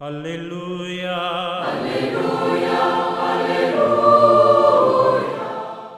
Aleluya. 0.00 1.64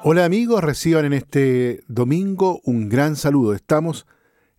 Hola 0.03 0.25
amigos, 0.25 0.65
reciban 0.65 1.05
en 1.05 1.13
este 1.13 1.85
domingo 1.87 2.63
un 2.65 2.89
gran 2.89 3.15
saludo. 3.15 3.53
Estamos 3.53 4.07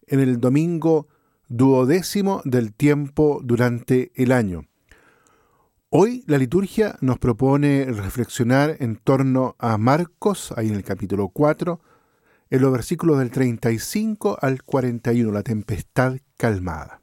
en 0.05 0.19
el 0.19 0.39
domingo 0.39 1.07
duodécimo 1.47 2.43
del 2.45 2.71
tiempo 2.71 3.41
durante 3.43 4.11
el 4.13 4.31
año. 4.31 4.67
Hoy 5.89 6.23
la 6.27 6.37
liturgia 6.37 6.95
nos 7.01 7.17
propone 7.17 7.85
reflexionar 7.85 8.77
en 8.79 8.95
torno 8.95 9.55
a 9.57 9.79
Marcos, 9.79 10.53
ahí 10.55 10.67
en 10.67 10.75
el 10.75 10.83
capítulo 10.83 11.29
4, 11.29 11.81
en 12.51 12.61
los 12.61 12.71
versículos 12.71 13.17
del 13.17 13.31
35 13.31 14.37
al 14.39 14.61
41, 14.61 15.31
la 15.31 15.41
tempestad 15.41 16.17
calmada. 16.37 17.01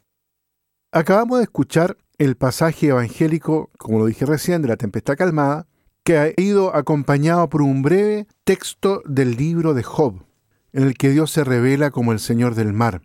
Acabamos 0.93 1.39
de 1.39 1.45
escuchar 1.45 1.97
el 2.19 2.37
pasaje 2.37 2.89
evangélico, 2.89 3.71
como 3.79 3.99
lo 3.99 4.07
dije 4.07 4.27
recién, 4.27 4.61
de 4.61 4.69
la 4.69 4.77
tempestad 4.77 5.17
calmada, 5.17 5.67
que 6.03 6.19
ha 6.19 6.33
ido 6.37 6.75
acompañado 6.75 7.49
por 7.49 7.63
un 7.63 7.83
breve 7.83 8.27
texto 8.45 9.03
del 9.05 9.37
libro 9.37 9.75
de 9.75 9.83
Job, 9.83 10.25
en 10.73 10.83
el 10.83 10.95
que 10.95 11.11
Dios 11.11 11.31
se 11.31 11.45
revela 11.45 11.91
como 11.91 12.13
el 12.13 12.19
Señor 12.19 12.55
del 12.55 12.73
mar. 12.73 13.03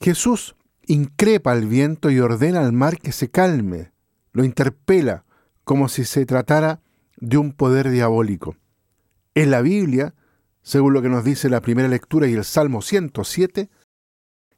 Jesús 0.00 0.56
increpa 0.86 1.52
al 1.52 1.66
viento 1.66 2.10
y 2.10 2.20
ordena 2.20 2.60
al 2.60 2.72
mar 2.72 2.98
que 2.98 3.12
se 3.12 3.30
calme, 3.30 3.92
lo 4.32 4.44
interpela 4.44 5.24
como 5.64 5.88
si 5.88 6.04
se 6.04 6.24
tratara 6.26 6.80
de 7.16 7.38
un 7.38 7.52
poder 7.52 7.90
diabólico. 7.90 8.56
En 9.34 9.50
la 9.50 9.60
Biblia, 9.62 10.14
según 10.62 10.92
lo 10.94 11.02
que 11.02 11.08
nos 11.08 11.24
dice 11.24 11.48
la 11.48 11.60
primera 11.60 11.88
lectura 11.88 12.28
y 12.28 12.34
el 12.34 12.44
Salmo 12.44 12.82
107, 12.82 13.68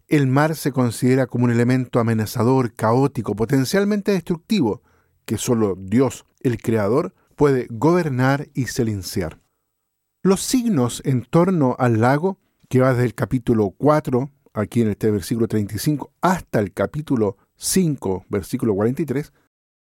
el 0.09 0.27
mar 0.27 0.57
se 0.57 0.73
considera 0.73 1.27
como 1.27 1.45
un 1.45 1.51
elemento 1.51 2.01
amenazador, 2.01 2.73
caótico, 2.73 3.37
potencialmente 3.37 4.13
destructivo, 4.13 4.83
que 5.27 5.37
solo 5.37 5.77
Dios, 5.79 6.25
el 6.41 6.61
Creador, 6.61 7.15
puede 7.37 7.67
gobernar 7.71 8.49
y 8.55 8.67
silenciar. 8.67 9.41
Los 10.23 10.41
signos 10.41 11.03
en 11.05 11.23
torno 11.23 11.77
al 11.79 12.01
lago, 12.01 12.39
que 12.69 12.81
va 12.81 12.91
desde 12.91 13.05
el 13.05 13.15
capítulo 13.15 13.75
4, 13.77 14.31
aquí 14.55 14.81
en 14.81 14.89
este 14.89 15.11
versículo 15.11 15.47
35, 15.47 16.13
hasta 16.23 16.59
el 16.59 16.73
capítulo 16.73 17.37
5, 17.57 18.25
versículo 18.29 18.75
43, 18.75 19.33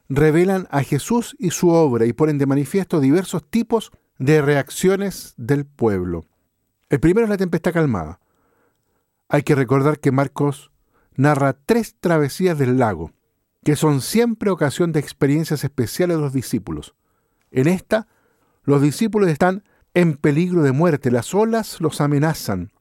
revelan 0.10 0.68
a 0.72 0.84
Jesús 0.84 1.36
y 1.40 1.52
su 1.52 1.70
obra 1.70 2.06
y 2.06 2.14
ponen 2.14 2.38
de 2.38 2.46
manifiesto 2.46 3.00
diversos 3.00 3.50
tipos 3.50 3.92
de 4.20 4.42
reacciones 4.42 5.34
del 5.38 5.66
pueblo. 5.66 6.26
El 6.90 7.00
primero 7.00 7.26
es 7.26 7.30
la 7.30 7.38
tempestad 7.38 7.74
calmada. 7.74 8.20
Hay 9.30 9.44
que 9.44 9.56
recordar 9.56 10.00
que 10.00 10.12
Marcos 10.12 10.72
narra 11.16 11.54
tres 11.54 11.96
travesías 12.00 12.58
del 12.58 12.78
lago, 12.78 13.12
que 13.64 13.76
son 13.76 14.00
siempre 14.00 14.50
ocasión 14.50 14.94
de 14.94 15.02
experiencias 15.02 15.66
especiales 15.66 16.18
de 16.18 16.24
los 16.24 16.34
discípulos. 16.34 16.96
En 17.52 17.68
esta, 17.68 18.08
los 18.64 18.82
discípulos 18.82 19.30
están 19.30 19.64
en 19.94 20.16
peligro 20.16 20.62
de 20.62 20.72
muerte, 20.72 21.12
las 21.12 21.34
olas 21.34 21.82
los 21.82 22.00
amenazan, 22.00 22.72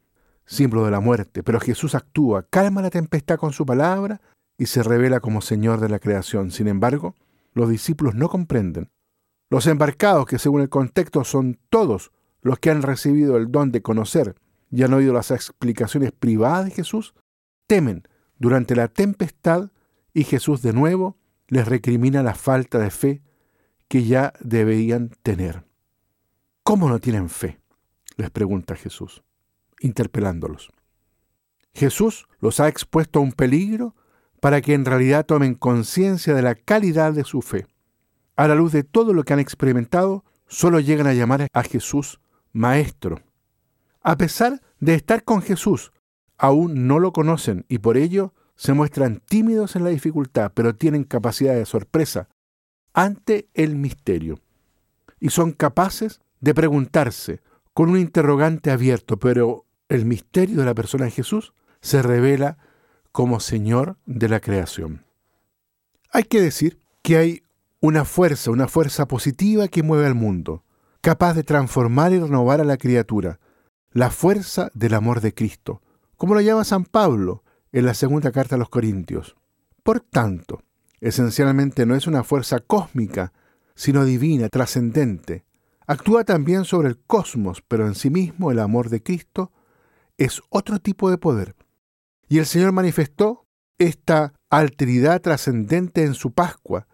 símbolo 0.45 0.85
de 0.85 0.93
la 0.93 1.01
muerte, 1.01 1.43
pero 1.43 1.59
Jesús 1.59 1.97
actúa, 1.97 2.45
calma 2.49 2.83
la 2.83 2.91
tempestad 2.91 3.39
con 3.39 3.53
su 3.53 3.67
palabra 3.67 4.21
y 4.57 4.67
se 4.67 4.85
revela 4.85 5.19
como 5.19 5.41
Señor 5.41 5.81
de 5.81 5.89
la 5.89 5.99
creación. 5.99 6.53
Sin 6.53 6.69
embargo, 6.69 7.17
los 7.55 7.69
discípulos 7.69 8.15
no 8.15 8.29
comprenden. 8.29 8.91
Los 9.51 9.67
embarcados, 9.67 10.27
que 10.27 10.39
según 10.39 10.61
el 10.61 10.69
contexto 10.69 11.25
son 11.25 11.59
todos 11.71 12.13
los 12.41 12.61
que 12.61 12.71
han 12.71 12.83
recibido 12.83 13.37
el 13.37 13.51
don 13.51 13.73
de 13.73 13.83
conocer 13.83 14.37
y 14.71 14.83
han 14.83 14.93
oído 14.93 15.13
las 15.13 15.31
explicaciones 15.31 16.13
privadas 16.13 16.67
de 16.67 16.71
Jesús, 16.71 17.15
temen 17.67 18.07
durante 18.39 18.75
la 18.77 18.89
tempestad 18.89 19.71
y 20.13 20.25
Jesús 20.25 20.63
de 20.63 20.73
nuevo 20.73 21.17
les 21.49 21.67
recrimina 21.67 22.23
la 22.23 22.35
falta 22.35 22.79
de 22.79 22.91
fe 22.91 23.23
que 23.89 24.05
ya 24.05 24.33
deberían 24.41 25.11
tener. 25.23 25.65
¿Cómo 26.63 26.89
no 26.89 26.99
tienen 26.99 27.29
fe? 27.29 27.61
les 28.17 28.31
pregunta 28.31 28.77
Jesús, 28.77 29.23
interpelándolos. 29.81 30.73
Jesús 31.75 32.27
los 32.41 32.61
ha 32.61 32.69
expuesto 32.69 33.19
a 33.19 33.23
un 33.23 33.33
peligro 33.33 33.95
para 34.41 34.63
que 34.63 34.73
en 34.73 34.85
realidad 34.85 35.27
tomen 35.27 35.55
conciencia 35.55 36.35
de 36.35 36.43
la 36.43 36.55
calidad 36.55 37.13
de 37.13 37.25
su 37.25 37.43
fe. 37.43 37.67
A 38.37 38.49
la 38.49 38.55
luz 38.55 38.73
de 38.73 38.85
todo 38.85 39.13
lo 39.13 39.25
que 39.25 39.35
han 39.35 39.41
experimentado, 39.41 40.25
solo 40.47 40.81
llegan 40.81 41.07
a 41.07 41.15
llamar 41.15 41.49
a 41.53 41.63
Jesús 41.63 42.21
Maestro. 42.53 43.21
A 44.07 44.17
pesar 44.17 44.63
de 44.79 44.95
estar 44.95 45.25
con 45.25 45.43
Jesús, 45.43 45.93
aún 46.39 46.87
no 46.87 47.01
lo 47.01 47.13
conocen 47.13 47.65
y 47.69 47.79
por 47.79 47.97
ello 47.97 48.35
se 48.55 48.73
muestran 48.73 49.21
tímidos 49.27 49.75
en 49.75 49.83
la 49.83 49.91
dificultad, 49.91 50.53
pero 50.55 50.77
tienen 50.77 51.03
capacidad 51.03 51.57
de 51.57 51.67
sorpresa 51.67 52.29
ante 52.95 53.49
el 53.53 53.75
misterio. 53.75 54.39
Y 55.19 55.31
son 55.31 55.51
capaces 55.51 56.21
de 56.41 56.55
preguntarse 56.55 57.41
con 57.75 57.91
un 57.91 57.99
interrogante 57.99 58.71
abierto, 58.71 59.17
pero 59.17 59.65
el 59.89 60.05
misterio 60.05 60.61
de 60.61 60.67
la 60.67 60.75
persona 60.75 61.07
de 61.07 61.11
Jesús 61.11 61.53
se 61.81 62.01
revela 62.01 62.59
como 63.11 63.41
Señor 63.41 63.97
de 64.07 64.29
la 64.29 64.39
creación. 64.39 65.05
Hay 66.13 66.23
que 66.23 66.41
decir 66.41 66.79
que 67.03 67.17
hay 67.17 67.43
una 67.81 68.05
fuerza, 68.05 68.53
una 68.53 68.69
fuerza 68.69 69.09
positiva 69.09 69.67
que 69.67 69.83
mueve 69.83 70.07
al 70.07 70.15
mundo, 70.15 70.63
capaz 71.01 71.35
de 71.35 71.43
transformar 71.43 72.13
y 72.13 72.21
renovar 72.21 72.61
a 72.61 72.65
la 72.65 72.77
criatura, 72.77 73.41
la 73.97 74.11
fuerza 74.11 74.71
del 74.75 74.93
amor 74.93 75.23
de 75.23 75.33
Cristo, 75.33 75.81
como 76.19 76.35
lo 76.35 76.43
llama 76.43 76.65
San 76.65 76.85
Pablo 76.85 77.43
en 77.73 77.87
la 77.87 77.95
segunda 77.95 78.31
carta 78.31 78.57
a 78.57 78.59
los 78.59 78.69
Corintios. 78.69 79.37
Por 79.83 80.01
tanto, 80.01 80.63
esencialmente 81.01 81.87
no 81.87 81.95
es 81.95 82.07
una 82.07 82.23
fuerza 82.23 82.61
cósmica, 82.61 83.33
sino 83.75 84.05
divina, 84.05 84.51
trascendente. 84.51 85.47
Actúa 85.87 86.25
también 86.25 86.67
sobre 86.67 86.89
el 86.89 86.99
cosmos, 86.99 87.63
pero 87.67 87.87
en 87.87 87.95
sí 87.95 88.11
mismo 88.11 88.51
el 88.51 88.59
amor 88.59 88.91
de 88.91 89.03
Cristo 89.03 89.51
es 90.19 90.43
otro 90.51 90.79
tipo 90.79 91.09
de 91.09 91.17
poder. 91.17 91.57
Y 92.29 92.37
el 92.37 92.45
Señor 92.45 92.73
manifestó 92.73 93.47
esta 93.79 94.35
alteridad 94.51 95.23
trascendente 95.23 96.03
en 96.03 96.13
su 96.13 96.33
Pascua, 96.33 96.87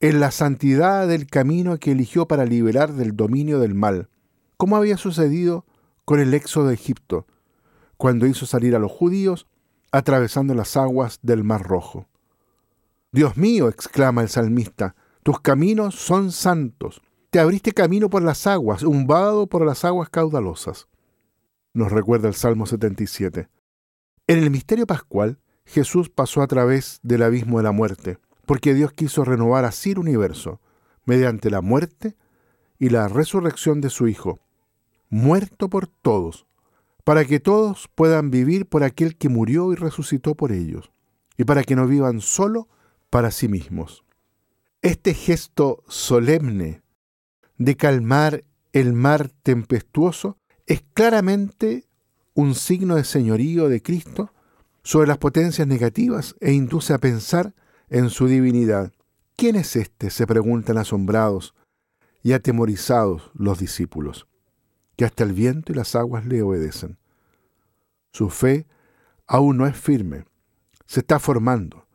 en 0.00 0.20
la 0.20 0.30
santidad 0.30 1.06
del 1.06 1.26
camino 1.26 1.76
que 1.76 1.92
eligió 1.92 2.26
para 2.26 2.46
liberar 2.46 2.94
del 2.94 3.14
dominio 3.14 3.58
del 3.58 3.74
mal, 3.74 4.08
como 4.56 4.78
había 4.78 4.96
sucedido 4.96 5.66
con 6.06 6.20
el 6.20 6.32
éxodo 6.32 6.68
de 6.68 6.74
Egipto, 6.74 7.26
cuando 7.98 8.26
hizo 8.26 8.46
salir 8.46 8.74
a 8.74 8.78
los 8.78 8.92
judíos 8.92 9.46
atravesando 9.90 10.54
las 10.54 10.76
aguas 10.76 11.18
del 11.20 11.44
Mar 11.44 11.62
Rojo. 11.62 12.08
Dios 13.12 13.36
mío, 13.36 13.68
exclama 13.68 14.22
el 14.22 14.28
salmista, 14.28 14.94
tus 15.22 15.40
caminos 15.40 15.96
son 15.96 16.30
santos. 16.30 17.02
Te 17.30 17.40
abriste 17.40 17.72
camino 17.72 18.08
por 18.08 18.22
las 18.22 18.46
aguas, 18.46 18.84
un 18.84 19.06
vado 19.06 19.48
por 19.48 19.66
las 19.66 19.84
aguas 19.84 20.08
caudalosas. 20.08 20.86
Nos 21.74 21.90
recuerda 21.90 22.28
el 22.28 22.34
Salmo 22.34 22.66
77. 22.66 23.48
En 24.28 24.38
el 24.38 24.50
misterio 24.50 24.86
pascual, 24.86 25.40
Jesús 25.64 26.08
pasó 26.08 26.40
a 26.42 26.46
través 26.46 27.00
del 27.02 27.24
abismo 27.24 27.58
de 27.58 27.64
la 27.64 27.72
muerte, 27.72 28.18
porque 28.46 28.74
Dios 28.74 28.92
quiso 28.92 29.24
renovar 29.24 29.64
así 29.64 29.90
el 29.90 29.98
universo, 29.98 30.60
mediante 31.04 31.50
la 31.50 31.62
muerte 31.62 32.14
y 32.78 32.90
la 32.90 33.08
resurrección 33.08 33.80
de 33.80 33.90
su 33.90 34.06
Hijo, 34.06 34.38
muerto 35.08 35.68
por 35.68 35.86
todos, 35.86 36.46
para 37.04 37.24
que 37.24 37.40
todos 37.40 37.88
puedan 37.94 38.30
vivir 38.30 38.66
por 38.66 38.82
aquel 38.82 39.16
que 39.16 39.28
murió 39.28 39.72
y 39.72 39.76
resucitó 39.76 40.34
por 40.34 40.52
ellos, 40.52 40.90
y 41.36 41.44
para 41.44 41.62
que 41.62 41.76
no 41.76 41.86
vivan 41.86 42.20
solo 42.20 42.68
para 43.10 43.30
sí 43.30 43.48
mismos. 43.48 44.04
Este 44.82 45.14
gesto 45.14 45.84
solemne 45.88 46.82
de 47.58 47.76
calmar 47.76 48.44
el 48.72 48.92
mar 48.92 49.30
tempestuoso 49.42 50.38
es 50.66 50.82
claramente 50.94 51.86
un 52.34 52.54
signo 52.54 52.96
de 52.96 53.04
señorío 53.04 53.68
de 53.68 53.82
Cristo 53.82 54.32
sobre 54.82 55.08
las 55.08 55.18
potencias 55.18 55.66
negativas 55.66 56.34
e 56.40 56.52
induce 56.52 56.92
a 56.92 56.98
pensar 56.98 57.54
en 57.88 58.10
su 58.10 58.26
divinidad. 58.26 58.92
¿Quién 59.36 59.56
es 59.56 59.76
este? 59.76 60.10
se 60.10 60.26
preguntan 60.26 60.76
asombrados 60.76 61.54
y 62.22 62.32
atemorizados 62.32 63.30
los 63.34 63.58
discípulos 63.58 64.26
que 64.96 65.04
hasta 65.04 65.24
el 65.24 65.32
viento 65.32 65.72
y 65.72 65.74
las 65.74 65.94
aguas 65.94 66.26
le 66.26 66.42
obedecen. 66.42 66.98
Su 68.12 68.30
fe 68.30 68.66
aún 69.26 69.58
no 69.58 69.66
es 69.66 69.76
firme, 69.76 70.24
se 70.86 71.00
está 71.00 71.18
formando. 71.18 71.86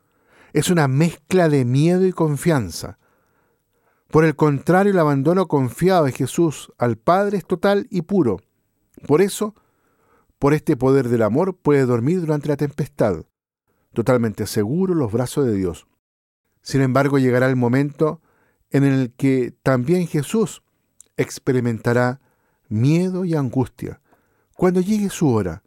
Es 0.53 0.69
una 0.69 0.87
mezcla 0.87 1.49
de 1.49 1.65
miedo 1.65 2.05
y 2.05 2.11
confianza. 2.11 2.99
Por 4.09 4.25
el 4.25 4.35
contrario, 4.35 4.91
el 4.91 4.99
abandono 4.99 5.47
confiado 5.47 6.05
de 6.05 6.11
Jesús 6.11 6.71
al 6.77 6.97
Padre 6.97 7.37
es 7.37 7.45
total 7.45 7.87
y 7.89 8.01
puro. 8.01 8.41
Por 9.07 9.21
eso, 9.21 9.55
por 10.37 10.53
este 10.53 10.75
poder 10.75 11.07
del 11.07 11.23
amor, 11.23 11.55
puede 11.55 11.85
dormir 11.85 12.19
durante 12.19 12.49
la 12.49 12.57
tempestad, 12.57 13.25
totalmente 13.93 14.45
seguro 14.45 14.93
en 14.93 14.99
los 14.99 15.11
brazos 15.11 15.45
de 15.45 15.53
Dios. 15.53 15.87
Sin 16.61 16.81
embargo, 16.81 17.17
llegará 17.17 17.47
el 17.47 17.55
momento 17.55 18.21
en 18.69 18.83
el 18.83 19.13
que 19.13 19.55
también 19.63 20.07
Jesús 20.07 20.61
experimentará 21.17 22.19
miedo 22.71 23.25
y 23.25 23.35
angustia. 23.35 24.01
Cuando 24.55 24.81
llegue 24.81 25.09
su 25.09 25.29
hora, 25.29 25.61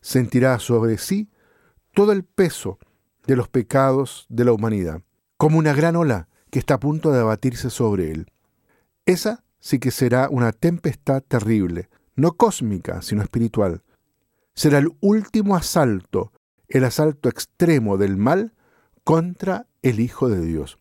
sentirá 0.00 0.58
sobre 0.58 0.98
sí 0.98 1.30
todo 1.94 2.12
el 2.12 2.24
peso 2.24 2.78
de 3.26 3.36
los 3.36 3.48
pecados 3.48 4.26
de 4.28 4.44
la 4.44 4.52
humanidad. 4.52 5.02
como 5.36 5.58
una 5.58 5.72
gran 5.72 5.94
ola 5.94 6.28
que 6.50 6.58
está 6.58 6.74
a 6.74 6.80
punto 6.80 7.12
de 7.12 7.20
abatirse 7.20 7.70
sobre 7.70 8.10
él. 8.10 8.26
Esa 9.06 9.44
sí 9.60 9.78
que 9.78 9.92
será 9.92 10.28
una 10.28 10.50
tempestad 10.50 11.22
terrible, 11.22 11.88
no 12.16 12.32
cósmica, 12.32 13.02
sino 13.02 13.22
espiritual. 13.22 13.82
Será 14.54 14.78
el 14.78 14.90
último 15.00 15.54
asalto, 15.54 16.32
el 16.66 16.82
asalto 16.82 17.28
extremo 17.28 17.98
del 17.98 18.16
mal 18.16 18.52
contra 19.04 19.68
el 19.82 20.00
Hijo 20.00 20.28
de 20.28 20.44
Dios. 20.44 20.80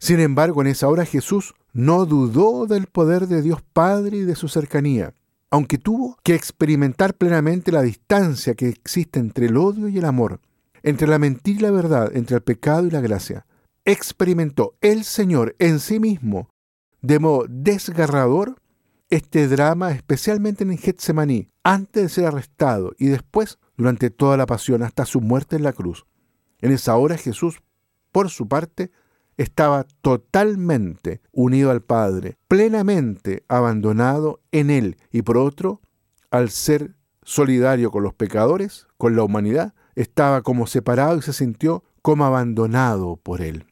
Sin 0.00 0.18
embargo, 0.18 0.62
en 0.62 0.68
esa 0.68 0.88
hora 0.88 1.04
Jesús 1.04 1.54
no 1.74 2.06
dudó 2.06 2.66
del 2.66 2.86
poder 2.86 3.28
de 3.28 3.42
Dios 3.42 3.60
Padre 3.60 4.16
y 4.16 4.22
de 4.22 4.34
su 4.34 4.48
cercanía, 4.48 5.12
aunque 5.50 5.76
tuvo 5.76 6.16
que 6.22 6.34
experimentar 6.34 7.14
plenamente 7.14 7.70
la 7.70 7.82
distancia 7.82 8.54
que 8.54 8.68
existe 8.68 9.20
entre 9.20 9.46
el 9.46 9.58
odio 9.58 9.88
y 9.88 9.98
el 9.98 10.06
amor, 10.06 10.40
entre 10.82 11.06
la 11.06 11.18
mentira 11.18 11.58
y 11.58 11.62
la 11.62 11.70
verdad, 11.70 12.10
entre 12.14 12.36
el 12.36 12.42
pecado 12.42 12.86
y 12.86 12.90
la 12.90 13.02
gracia. 13.02 13.44
Experimentó 13.84 14.74
el 14.80 15.04
Señor 15.04 15.54
en 15.58 15.78
sí 15.78 16.00
mismo, 16.00 16.48
de 17.02 17.18
modo 17.18 17.44
desgarrador, 17.48 18.56
este 19.10 19.48
drama, 19.48 19.90
especialmente 19.90 20.64
en 20.64 20.78
Getsemaní, 20.78 21.50
antes 21.62 22.02
de 22.02 22.08
ser 22.08 22.24
arrestado 22.24 22.94
y 22.98 23.06
después 23.06 23.58
durante 23.76 24.08
toda 24.08 24.38
la 24.38 24.46
pasión 24.46 24.82
hasta 24.82 25.04
su 25.04 25.20
muerte 25.20 25.56
en 25.56 25.64
la 25.64 25.74
cruz. 25.74 26.06
En 26.60 26.72
esa 26.72 26.96
hora 26.96 27.18
Jesús, 27.18 27.60
por 28.12 28.30
su 28.30 28.48
parte, 28.48 28.92
estaba 29.40 29.86
totalmente 30.02 31.22
unido 31.32 31.70
al 31.70 31.80
Padre, 31.80 32.36
plenamente 32.46 33.42
abandonado 33.48 34.40
en 34.52 34.68
Él, 34.68 34.98
y 35.10 35.22
por 35.22 35.38
otro, 35.38 35.80
al 36.30 36.50
ser 36.50 36.94
solidario 37.22 37.90
con 37.90 38.02
los 38.02 38.12
pecadores, 38.12 38.86
con 38.98 39.16
la 39.16 39.22
humanidad, 39.22 39.72
estaba 39.94 40.42
como 40.42 40.66
separado 40.66 41.16
y 41.16 41.22
se 41.22 41.32
sintió 41.32 41.84
como 42.02 42.26
abandonado 42.26 43.16
por 43.16 43.40
Él. 43.40 43.64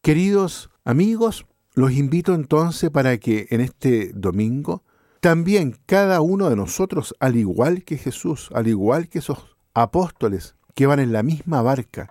Queridos 0.00 0.70
amigos, 0.84 1.44
los 1.74 1.92
invito 1.92 2.32
entonces 2.32 2.88
para 2.88 3.18
que 3.18 3.46
en 3.50 3.60
este 3.60 4.12
domingo 4.14 4.84
también 5.20 5.76
cada 5.84 6.22
uno 6.22 6.48
de 6.48 6.56
nosotros, 6.56 7.14
al 7.20 7.36
igual 7.36 7.84
que 7.84 7.98
Jesús, 7.98 8.48
al 8.54 8.68
igual 8.68 9.10
que 9.10 9.18
esos 9.18 9.54
apóstoles 9.74 10.54
que 10.74 10.86
van 10.86 10.98
en 10.98 11.12
la 11.12 11.22
misma 11.22 11.60
barca, 11.60 12.10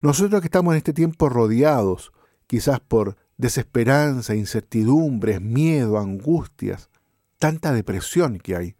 nosotros 0.00 0.40
que 0.40 0.46
estamos 0.46 0.74
en 0.74 0.78
este 0.78 0.92
tiempo 0.92 1.28
rodeados, 1.28 2.12
quizás 2.46 2.80
por 2.80 3.16
desesperanza, 3.36 4.34
incertidumbres, 4.34 5.40
miedo, 5.40 5.98
angustias, 5.98 6.90
tanta 7.38 7.72
depresión 7.72 8.38
que 8.38 8.56
hay, 8.56 8.76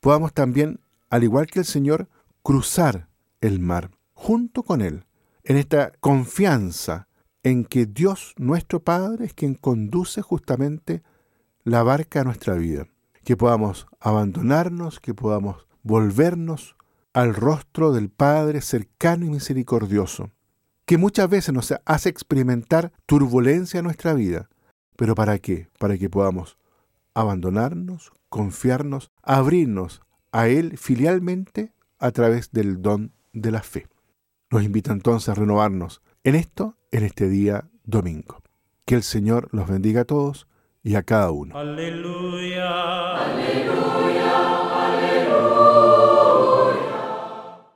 podamos 0.00 0.32
también, 0.32 0.80
al 1.10 1.24
igual 1.24 1.46
que 1.46 1.60
el 1.60 1.64
Señor, 1.64 2.08
cruzar 2.42 3.08
el 3.40 3.60
mar 3.60 3.90
junto 4.12 4.62
con 4.62 4.80
Él, 4.80 5.06
en 5.42 5.56
esta 5.56 5.92
confianza 6.00 7.08
en 7.42 7.64
que 7.64 7.84
Dios 7.86 8.34
nuestro 8.38 8.82
Padre 8.82 9.26
es 9.26 9.34
quien 9.34 9.54
conduce 9.54 10.22
justamente 10.22 11.02
la 11.62 11.82
barca 11.82 12.22
a 12.22 12.24
nuestra 12.24 12.54
vida, 12.54 12.86
que 13.22 13.36
podamos 13.36 13.86
abandonarnos, 14.00 15.00
que 15.00 15.14
podamos 15.14 15.66
volvernos 15.82 16.76
al 17.12 17.34
rostro 17.34 17.92
del 17.92 18.08
Padre 18.08 18.60
cercano 18.60 19.26
y 19.26 19.30
misericordioso, 19.30 20.30
que 20.86 20.98
muchas 20.98 21.28
veces 21.28 21.54
nos 21.54 21.74
hace 21.84 22.08
experimentar 22.08 22.92
turbulencia 23.06 23.78
en 23.78 23.84
nuestra 23.84 24.14
vida. 24.14 24.48
¿Pero 24.96 25.14
para 25.14 25.38
qué? 25.38 25.68
Para 25.78 25.98
que 25.98 26.10
podamos 26.10 26.56
abandonarnos, 27.14 28.12
confiarnos, 28.28 29.10
abrirnos 29.22 30.02
a 30.32 30.48
Él 30.48 30.76
filialmente 30.78 31.72
a 31.98 32.10
través 32.10 32.50
del 32.52 32.82
don 32.82 33.12
de 33.32 33.50
la 33.50 33.62
fe. 33.62 33.88
Nos 34.50 34.62
invita 34.62 34.92
entonces 34.92 35.28
a 35.28 35.34
renovarnos 35.34 36.02
en 36.22 36.34
esto, 36.34 36.76
en 36.90 37.04
este 37.04 37.28
día 37.28 37.68
domingo. 37.84 38.42
Que 38.84 38.94
el 38.94 39.02
Señor 39.02 39.48
los 39.52 39.68
bendiga 39.68 40.02
a 40.02 40.04
todos 40.04 40.46
y 40.82 40.96
a 40.96 41.02
cada 41.02 41.30
uno. 41.30 41.56
Aleluya. 41.56 43.16
Aleluya. 43.24 44.04